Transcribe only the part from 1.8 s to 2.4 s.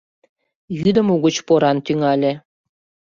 тӱҥале.